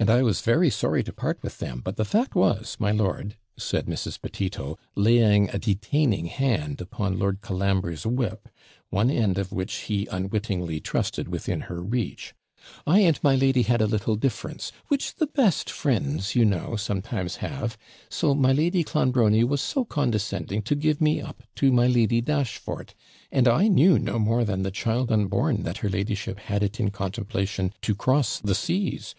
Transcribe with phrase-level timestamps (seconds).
[0.00, 3.36] And I was very sorry to part with them; but the fact was, my lord,'
[3.56, 4.20] said Mrs.
[4.20, 8.48] Petito, laying a detaining hand upon Lord Colambre's whip,
[8.88, 12.34] one end of which he unwittingly trusted within her reach,
[12.84, 17.36] 'I and my lady had a little difference, which the best friends, you know, sometimes
[17.36, 17.78] have;
[18.08, 22.92] so my Lady Clonbrony was so condescending to give me up to my Lady Dashfort
[23.30, 26.90] and I knew no more than the child unborn that her ladyship had it in
[26.90, 29.14] contemplation to cross the seas.